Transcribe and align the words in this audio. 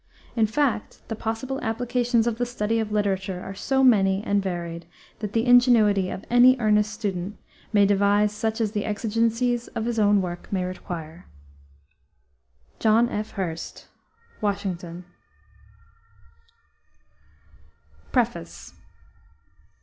In 0.35 0.47
fact, 0.47 1.07
the 1.09 1.15
possible 1.15 1.61
applications 1.61 2.25
of 2.25 2.39
the 2.39 2.45
study 2.47 2.79
of 2.79 2.91
literature 2.91 3.39
are 3.39 3.53
so 3.53 3.83
many 3.83 4.23
and 4.23 4.41
varied 4.41 4.87
that 5.19 5.33
the 5.33 5.45
ingenuity 5.45 6.09
of 6.09 6.25
any 6.27 6.57
earnest 6.57 6.91
student 6.91 7.37
may 7.71 7.85
devise 7.85 8.31
such 8.31 8.59
as 8.59 8.71
the 8.71 8.83
exigencies 8.83 9.67
of 9.75 9.85
his 9.85 9.99
own 9.99 10.19
work 10.19 10.51
may 10.51 10.63
require. 10.63 11.27
JOHN 12.79 13.09
F. 13.09 13.33
HURST, 13.33 13.89
Washington. 14.41 15.05
PREFACE. 18.11 18.73